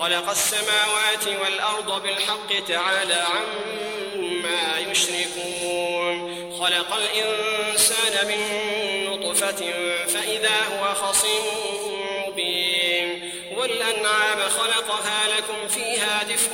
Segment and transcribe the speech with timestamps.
[0.00, 6.16] خلق السماوات والأرض بالحق تعالى عما يشركون.
[6.60, 8.40] خلق الإنسان من
[9.10, 9.72] نطفة
[10.08, 11.42] فإذا هو خصيم
[12.28, 13.32] مبين.
[13.56, 16.52] والأنعام خلقها لكم فيها دفء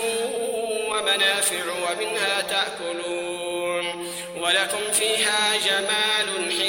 [0.91, 4.15] ومنافع ومنها تأكلون.
[4.37, 6.64] ولكم فيها جمال حين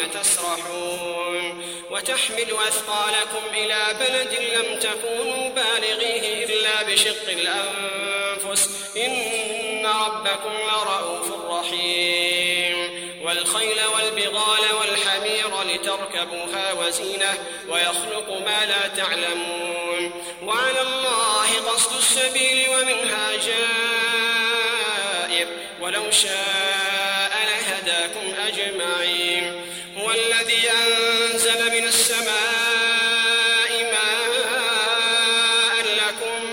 [0.00, 8.70] وحين تسرحون وتحمل أثقالكم إلى بلد لم تكونوا بالغيه إلا بشق الأنفس.
[8.96, 13.00] إن ربكم لرؤوف رحيم.
[13.24, 20.12] والخيل والبغال والحمير لتركبوها وزينة ويخلق ما لا تعلمون.
[20.42, 25.46] وعلى الله قصد السبيل ومنها جائر
[25.80, 29.69] ولو شاء لهداكم أجمعين.
[30.14, 36.44] الذي أنزل من السماء ماء لكم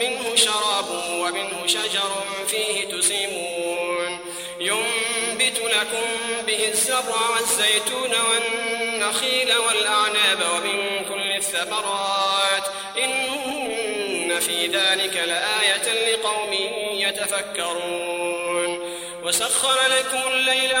[0.00, 4.18] منه شراب ومنه شجر فيه تسيمون.
[4.60, 6.06] ينبت لكم
[6.46, 12.66] به الزرع والزيتون والنخيل والأعناب ومن كل الثمرات.
[12.98, 16.52] إن في ذلك لآية لقوم
[16.92, 18.80] يتفكرون.
[19.22, 20.80] وسخر لكم الليل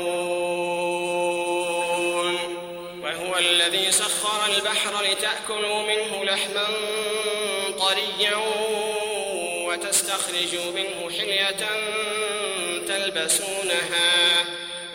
[4.55, 6.67] البحر لتأكلوا منه لحما
[7.79, 8.37] طريا
[9.67, 11.67] وتستخرجوا منه حلية
[12.87, 14.45] تلبسونها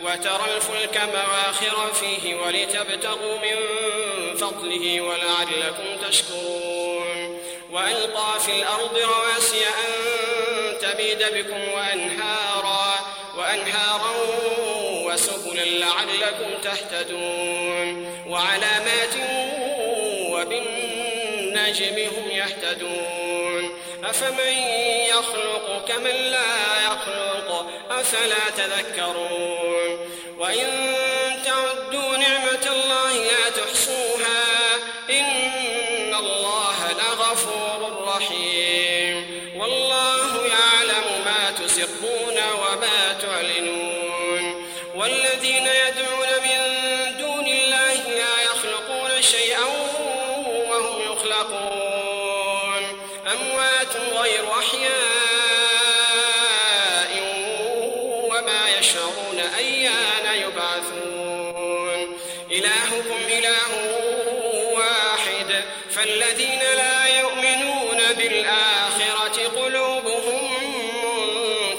[0.03, 3.57] وترى الفلك مواخر فيه ولتبتغوا من
[4.37, 7.41] فضله ولعلكم تشكرون.
[7.71, 9.93] وألقى في الأرض رواسي أن
[10.79, 12.95] تميد بكم وأنهارا
[13.37, 14.13] وأنهارا
[15.07, 18.07] وسبلا لعلكم تهتدون.
[18.27, 19.15] وعلامات
[21.67, 23.71] وبالنجم هم يهتدون.
[24.05, 24.53] أفمن
[25.09, 29.99] يخلق كمن لا يخلق؟ أفلا تذكرون.
[30.39, 30.95] وإن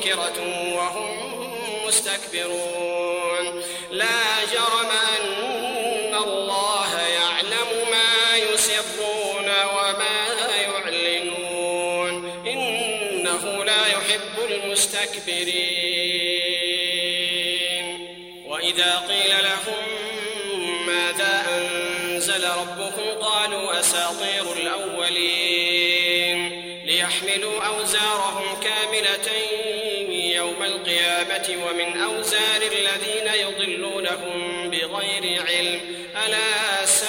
[0.08, 0.40] منكرة
[0.76, 1.18] وهم
[1.88, 3.64] مستكبرون.
[3.92, 10.28] لا جرم أن الله يعلم ما يسرون وما
[10.62, 12.14] يعلنون.
[12.48, 15.58] إنه لا يحب المستكبرين.
[18.46, 19.86] وإذا قيل لهم
[20.88, 26.40] ماذا أنزل ربكم قالوا أساطير الأولين.
[26.86, 29.28] ليحملوا أوزارهم كاملة
[30.38, 35.82] يوم القيامة ومن أوزار الذين يضلونهم بغير علم
[36.26, 37.08] ألا ساء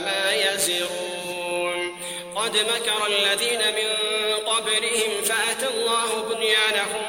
[0.00, 1.98] ما يزرون.
[2.36, 3.88] قد مكر الذين من
[4.46, 7.06] قبلهم فأتى الله بنيانهم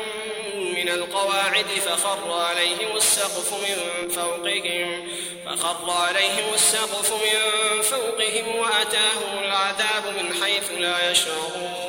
[0.56, 5.08] من القواعد فخر عليهم السقف من فوقهم
[5.46, 11.89] فخر عليهم السقف من فوقهم وأتاهم العذاب من حيث لا يشعرون.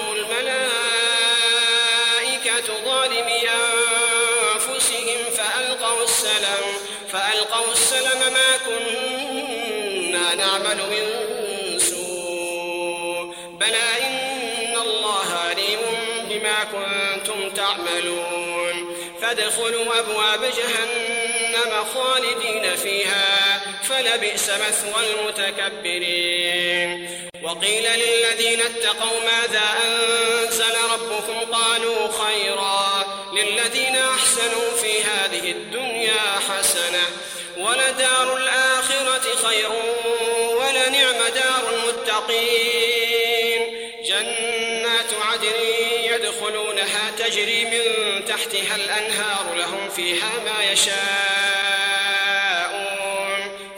[10.73, 13.35] نعمل من سوء.
[13.59, 15.79] بلى إن الله عليم
[16.29, 18.95] بما كنتم تعملون.
[19.21, 26.89] فادخلوا أبواب جهنم خالدين فيها فلبئس مثوى المتكبرين.
[27.43, 37.05] وقيل للذين اتقوا ماذا أنزل ربكم؟ قالوا خيرا للذين أحسنوا في هذه الدنيا حسنة
[37.57, 39.69] ولدار الآخرة خير
[42.29, 43.61] المتقين
[44.05, 45.59] جنات عدن
[46.03, 51.01] يدخلونها تجري من تحتها الأنهار لهم فيها ما يشاءون.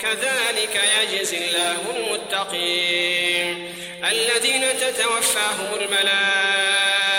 [0.01, 3.74] كذلك يجزي الله المتقين.
[4.12, 7.10] الذين تتوفاهم الملائكة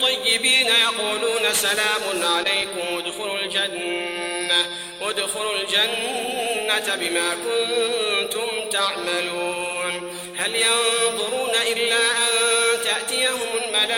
[0.00, 4.66] طيبين يقولون سلام عليكم ادخلوا الجنة
[5.00, 9.77] ادخلوا الجنة بما كنتم تعملون.
[10.48, 12.28] هل ينظرون إلا أن
[12.84, 13.90] تأتيهم الملائكة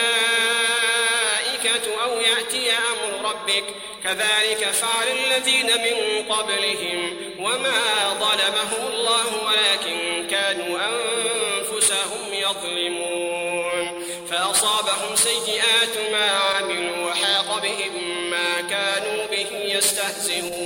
[2.04, 3.64] أو يأتي أمر ربك؟
[4.04, 5.96] كذلك فعل الذين من
[6.32, 7.16] قبلهم.
[7.38, 7.80] وما
[8.20, 14.04] ظلمهم الله ولكن كانوا أنفسهم يظلمون.
[14.30, 17.94] فأصابهم سيئات ما عملوا وحاق بهم
[18.30, 20.60] ما كانوا به يستهزئون.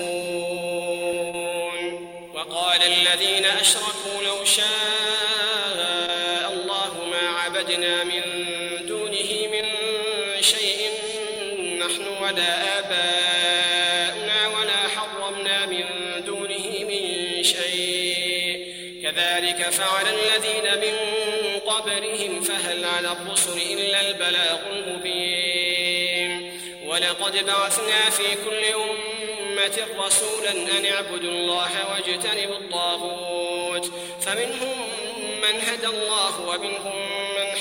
[2.34, 5.03] وقال الذين أشركوا لو شاء
[7.74, 8.22] عبدنا من
[8.86, 9.64] دونه من
[10.42, 10.90] شيء
[11.78, 15.84] نحن ولا آباؤنا ولا حرمنا من
[16.26, 18.74] دونه من شيء.
[19.02, 20.94] كذلك فعل الذين من
[21.66, 26.30] قبلهم فهل على الرسل إلا البلاغ المبين.
[26.84, 33.90] ولقد بعثنا في كل أمة رسولا أن اعبدوا الله واجتنبوا الطاغوت.
[34.20, 34.88] فمنهم
[35.42, 37.23] من هدى الله ومنهم من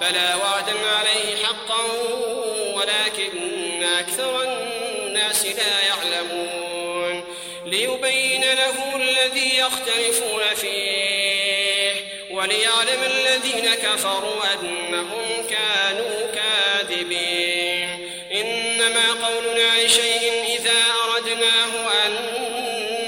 [0.00, 1.82] بلى وعدا عليه حقا
[2.74, 7.24] ولكن أكثر الناس لا يعلمون
[7.64, 11.92] ليبين له الذي يختلفون فيه
[12.30, 22.12] وليعلم الذين كفروا أنهم كانوا كاذبين إنما قولنا لشيء إذا أردناه أن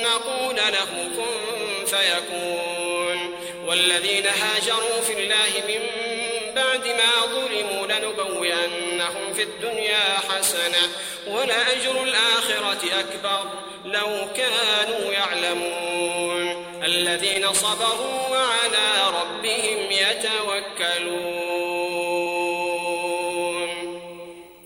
[0.03, 3.35] نقول له كن فيكون
[3.67, 5.98] والذين هاجروا في الله من
[6.59, 10.85] بعد ما ظلموا لنبوئنهم في الدنيا حسنة
[11.27, 13.45] ولأجر الآخرة أكبر
[13.85, 16.45] لو كانوا يعلمون.
[16.85, 18.89] الذين صبروا وعلى
[19.21, 21.29] ربهم يتوكلون.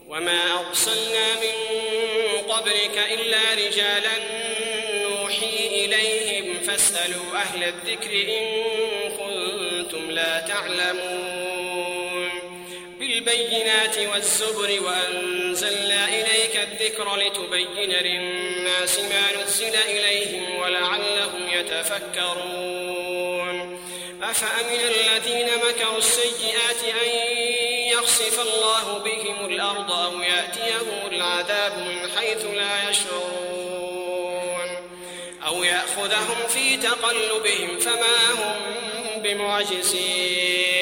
[0.09, 1.57] وما أرسلنا من
[2.53, 4.17] قبلك إلا رجالا
[5.03, 6.47] نوحي إليهم.
[6.67, 8.45] فاسألوا أهل الذكر إن
[9.19, 11.62] كنتم لا تعلمون.
[13.25, 22.93] بالبينات والزبر وأنزلنا إليك الذكر لتبين للناس ما نزل إليهم ولعلهم يتفكرون.
[24.23, 27.09] أفأمن الذين مكروا السيئات أن
[27.93, 34.69] يخسف الله بهم الأرض أو يأتيهم العذاب من حيث لا يشعرون؟
[35.47, 38.57] أو يأخذهم في تقلبهم فما هم
[39.23, 40.82] بمعجزين؟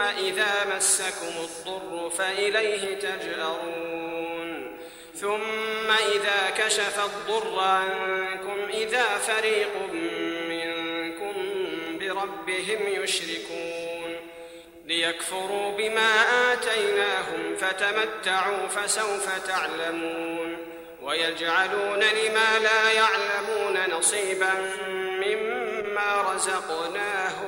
[0.00, 4.78] إذا مسكم الضر فإليه تجأرون.
[5.14, 9.74] ثم إذا كشف الضر عنكم إذا فريق
[10.48, 11.34] منكم
[11.98, 14.16] بربهم يشركون.
[14.86, 16.10] ليكفروا بما
[16.52, 20.56] آتيناهم فتمتعوا فسوف تعلمون.
[21.02, 24.52] ويجعلون لما لا يعلمون نصيبا
[24.88, 27.47] مما رزقناهم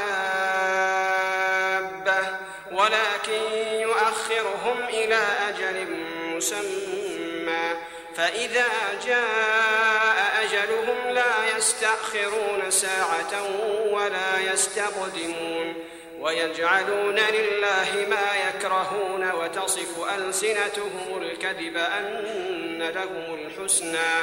[2.81, 5.19] ولكن يؤخرهم إلى
[5.49, 5.87] أجل
[6.35, 7.75] مسمى.
[8.15, 8.67] فإذا
[9.05, 13.43] جاء أجلهم لا يستأخرون ساعة
[13.91, 15.75] ولا يستقدمون
[16.19, 24.13] ويجعلون لله ما يكرهون وتصف ألسنتهم الكذب أن لهم الحسنى.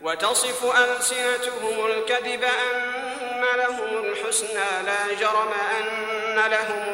[0.00, 4.82] وتصف ألسنتهم الكذب أن لهم الحسنى.
[4.86, 6.93] لا جرم أن لهم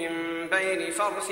[0.51, 1.29] بين فرث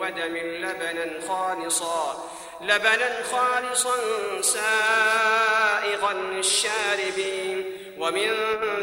[0.00, 2.30] ودم لبنا خالصا
[2.60, 3.96] لبنا خالصا
[4.40, 7.64] سائغا للشاربين.
[7.98, 8.30] ومن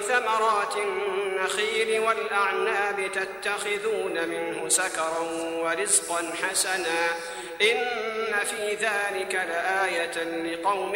[0.07, 5.19] ثمرات النخيل والأعناب تتخذون منه سكرا
[5.63, 7.15] ورزقا حسنا.
[7.61, 10.95] إن في ذلك لآية لقوم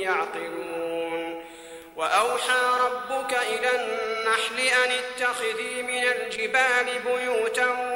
[0.00, 1.44] يعقلون.
[1.96, 7.95] وأوحى ربك إلى النحل أن اتخذي من الجبال بيوتا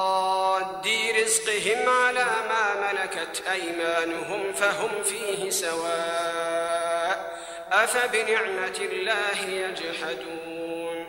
[1.51, 7.37] رزقهم على ما ملك ملكت أيمانهم فهم فيه سواء
[7.71, 11.07] أفبنعمة الله يجحدون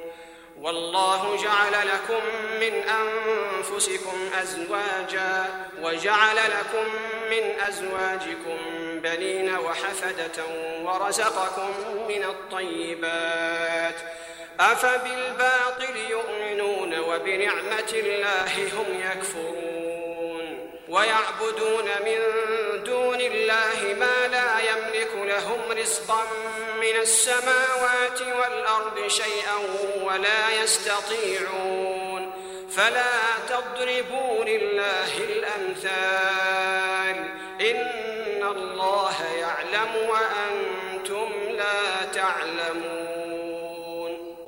[0.60, 2.20] والله جعل لكم
[2.60, 5.44] من أنفسكم أزواجا
[5.82, 6.92] وجعل لكم
[7.30, 8.58] من أزواجكم
[9.02, 10.44] بنين وحفدة
[10.82, 11.70] ورزقكم
[12.08, 13.96] من الطيبات
[14.60, 19.71] أفبالباطل يؤمنون وبنعمة الله هم يكفرون
[20.92, 22.18] ويعبدون من
[22.84, 26.24] دون الله ما لا يملك لهم رزقا
[26.80, 29.56] من السماوات والأرض شيئا
[30.02, 32.32] ولا يستطيعون.
[32.76, 33.14] فلا
[33.48, 37.16] تضربوا لله الأمثال.
[37.60, 43.22] إن الله يعلم وأنتم لا تعلمون.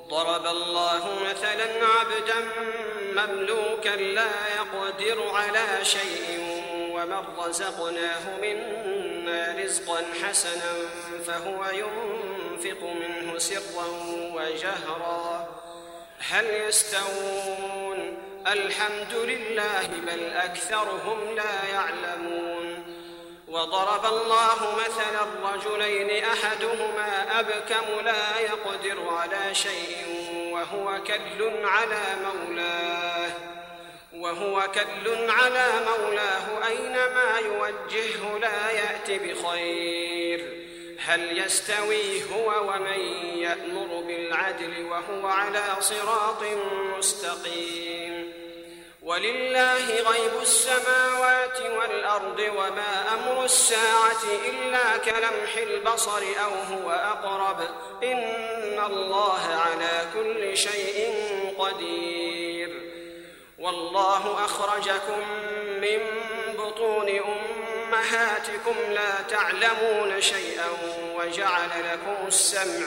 [0.09, 2.49] ضرب الله مثلا عبدا
[3.15, 6.41] مملوكا لا يقدر على شيء
[6.93, 10.73] ومن رزقناه منا رزقا حسنا
[11.27, 13.87] فهو ينفق منه سرا
[14.35, 15.49] وجهرا.
[16.19, 22.54] هل يستوون؟ الحمد لله بل أكثرهم لا يعلمون.
[23.49, 30.07] وضرب الله مثلا الرجلين أحدهما أبكم لا يقدر على شيء
[30.53, 33.33] وهو كل على مولاه
[34.15, 40.65] وهو كل على مولاه أينما يوجهه لا يأت بخير
[41.07, 43.01] هل يستوي هو ومن
[43.37, 46.43] يأمر بالعدل وهو على صراط
[46.99, 48.14] مستقيم
[49.05, 57.61] ولله غيب السماوات والأرض وما أمر الساعة إلا كلمح البصر أو هو أقرب.
[58.03, 61.15] إن الله على كل شيء
[61.59, 62.71] قدير.
[63.59, 65.21] والله أخرجكم
[65.81, 66.01] من
[66.59, 70.69] بطون أمهاتكم لا تعلمون شيئا
[71.17, 72.87] وجعل لكم السمع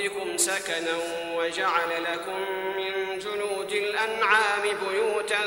[0.00, 0.98] بيوتكم سكنا
[1.34, 2.40] وجعل لكم
[2.76, 5.38] من جلود الأنعام بيوتا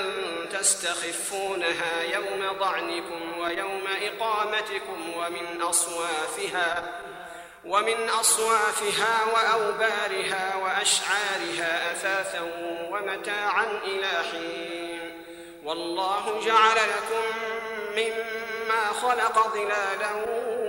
[0.52, 7.00] تستخفونها يوم ضعنكم ويوم إقامتكم ومن أصوافها
[7.66, 12.42] ومن أصوافها وأوبارها وأشعارها أثاثا
[12.90, 15.24] ومتاعا إلى حين
[15.64, 17.26] والله جعل لكم
[17.96, 20.12] مما خلق ظلالا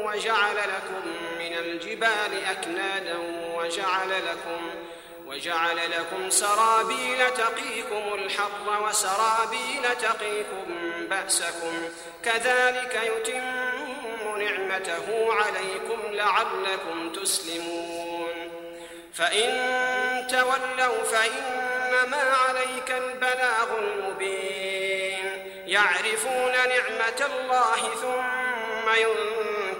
[0.06, 1.23] وجعل لكم
[1.54, 3.16] من الجبال أكنادا
[3.56, 4.70] وجعل لكم
[5.26, 10.64] وجعل لكم سرابيل تقيكم الحر وسرابيل تقيكم
[11.10, 11.88] بأسكم
[12.24, 13.42] كذلك يتم
[14.38, 18.32] نعمته عليكم لعلكم تسلمون
[19.14, 19.50] فإن
[20.30, 28.88] تولوا فإنما عليك البلاغ المبين يعرفون نعمة الله ثم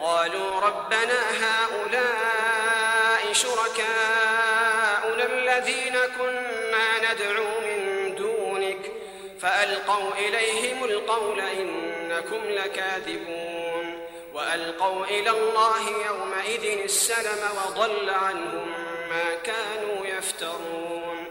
[0.00, 8.92] قالوا ربنا هؤلاء شركاؤنا الذين كنا ندعو من دونك
[9.40, 13.98] فألقوا إليهم القول إنكم لكاذبون
[14.34, 18.72] وألقوا إلى الله يومئذ السلم وضل عنهم
[19.08, 21.26] ما كانوا يفترون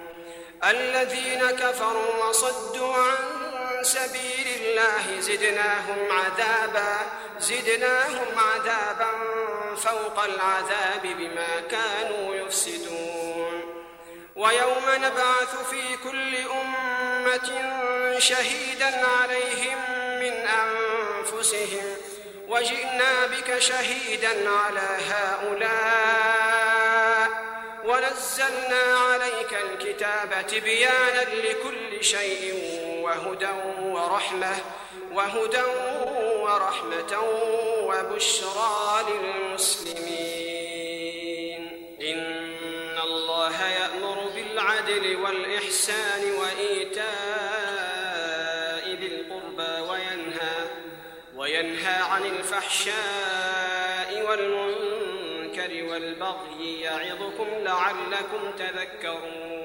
[0.64, 6.98] الذين كفروا وصدوا عن سبيل الله زدناهم عذابا
[7.40, 9.12] زدناهم عذابا
[9.76, 13.84] فوق العذاب بما كانوا يفسدون.
[14.36, 17.50] ويوم نبعث في كل أمة
[18.20, 19.78] شهيدا عليهم
[20.20, 21.98] من أنفسهم.
[22.48, 26.26] وجئنا بك شهيدا على هؤلاء.
[27.86, 33.54] ونزلنا عليك الكتاب تبيانا لكل شيء وهدى
[33.96, 34.56] ورحمة
[35.14, 35.68] وهدى
[36.46, 37.14] ورحمة
[37.88, 40.56] وبشرى للمسلمين.
[42.02, 47.06] إن الله يأمر بالعدل والإحسان وإيتاء
[49.00, 50.58] ذي القربى وينهى
[51.36, 59.65] وينهى عن الفحشاء والمنكر والبغي يعظكم لعلكم تذكرون.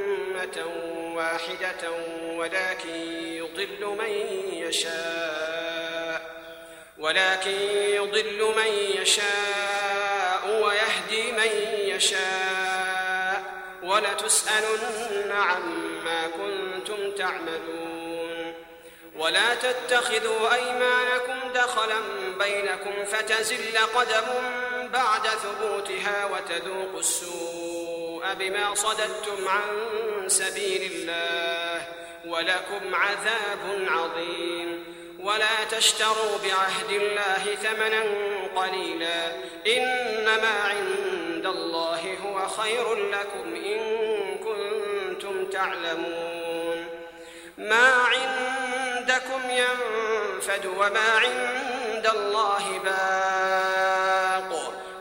[1.15, 1.91] واحدة
[2.35, 4.09] ولكن يضل من
[4.53, 6.31] يشاء
[6.97, 7.51] ولكن
[7.93, 11.51] يضل من يشاء ويهدي من
[11.95, 13.43] يشاء
[13.83, 18.53] ولتسألن عما كنتم تعملون.
[19.15, 21.99] ولا تتخذوا أيمانكم دخلا
[22.39, 24.27] بينكم فتزل قدم
[24.93, 27.70] بعد ثبوتها وتذوقوا السوء.
[28.39, 29.69] بما صددتم عن
[30.27, 31.87] سبيل الله
[32.25, 34.83] ولكم عذاب عظيم.
[35.19, 38.03] ولا تشتروا بعهد الله ثمنا
[38.55, 39.31] قليلا.
[39.67, 43.79] إنما عند الله هو خير لكم إن
[44.37, 46.85] كنتم تعلمون.
[47.57, 53.80] ما عندكم ينفد وما عند الله باق.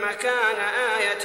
[0.00, 0.56] مكان
[0.98, 1.24] آية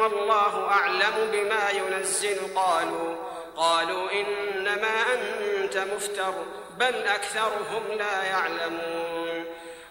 [0.00, 3.16] والله أعلم بما ينزل قالوا
[3.56, 6.34] قالوا إنما أنت مفتر
[6.78, 9.44] بل أكثرهم لا يعلمون.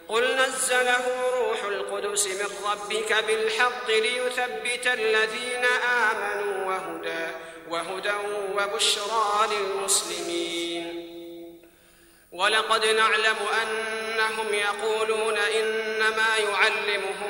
[0.08, 5.66] قل نزله روح القدس من ربك بالحق ليثبت الذين
[6.12, 7.28] آمنوا وهدى
[7.70, 8.14] وهدى
[8.56, 11.10] وبشرى للمسلمين.
[12.32, 17.29] ولقد نعلم أنهم يقولون إنما يعلمه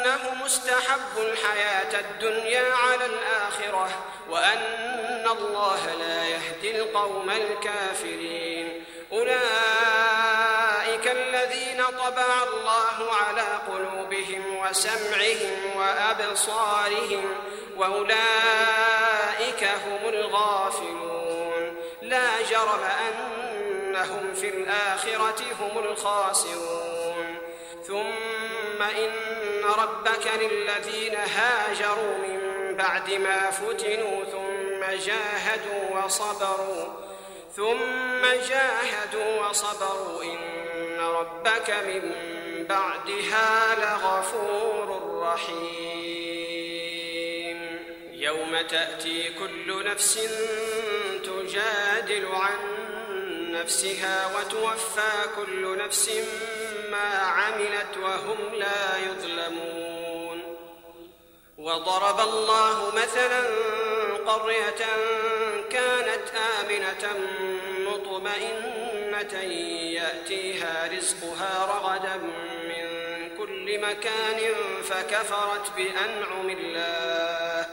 [0.00, 3.88] بأنه مستحب الحياة الدنيا على الآخرة
[4.30, 8.84] وأن الله لا يهدي القوم الكافرين.
[9.12, 17.34] أولئك الذين طبع الله على قلوبهم وسمعهم وأبصارهم
[17.76, 21.76] وأولئك هم الغافلون.
[22.02, 27.38] لا جرم أنهم في الآخرة هم الخاسرون.
[27.86, 29.39] ثم إن
[29.78, 32.40] ربك للذين هاجروا من
[32.76, 36.86] بعد ما فتنوا ثم جاهدوا وصبروا
[37.56, 40.22] ثم جاهدوا وصبروا.
[40.22, 42.02] إن ربك من
[42.68, 44.88] بعدها لغفور
[45.22, 46.50] رحيم.
[48.12, 50.18] يوم تأتي كل نفس
[51.24, 52.58] تجادل عن
[53.52, 60.56] نفسها وتوفى كل نفس ما عملت وهم لا يظلمون.
[61.58, 63.42] وضرب الله مثلا
[64.26, 64.86] قرية
[65.70, 66.26] كانت
[66.60, 67.04] آمنة
[67.78, 69.34] مطمئنة
[69.94, 72.16] يأتيها رزقها رغدا
[72.70, 72.86] من
[73.38, 77.66] كل مكان فكفرت بأنعم الله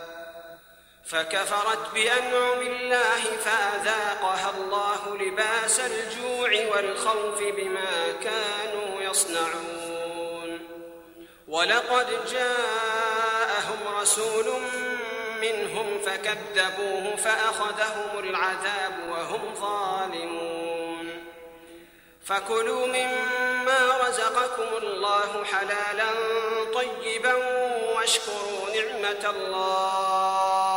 [1.05, 4.86] فكفرت بأنعم الله فأذاقها الله
[5.37, 10.59] لباس الجوع والخوف بما كانوا يصنعون.
[11.47, 14.45] ولقد جاءهم رسول
[15.41, 21.23] منهم فكذبوه فأخذهم العذاب وهم ظالمون.
[22.25, 26.09] فكلوا مما رزقكم الله حلالا
[26.73, 27.33] طيبا
[27.95, 30.76] واشكروا نعمة الله.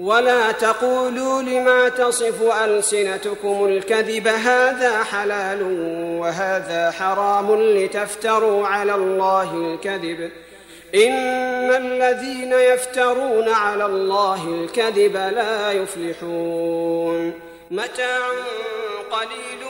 [0.00, 5.62] ولا تقولوا لما تصف ألسنتكم الكذب هذا حلال
[6.20, 10.30] وهذا حرام لتفتروا على الله الكذب.
[10.94, 17.40] إن الذين يفترون على الله الكذب لا يفلحون.
[17.70, 18.28] متاع
[19.10, 19.64] قليل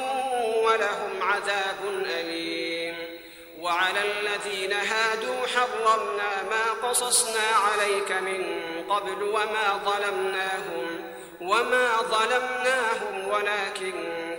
[0.64, 2.94] ولهم عذاب أليم.
[3.60, 13.94] وعلى الذين هادوا حرمنا ما قصصنا عليك من قبل وما ظلمناهم وما ظلمناهم ولكن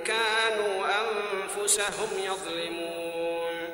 [0.05, 3.69] كانوا أنفسهم يظلمون.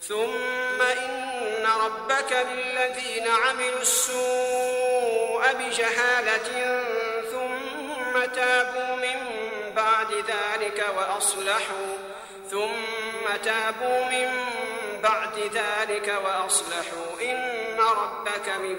[0.00, 6.48] ثم إن ربك للذين عملوا السوء بجهالة
[7.30, 9.18] ثم تابوا من
[9.76, 11.96] بعد ذلك وأصلحوا
[12.50, 14.28] ثم تابوا من
[15.02, 17.20] بعد ذلك وأصلحوا.
[17.22, 18.78] إن ربك من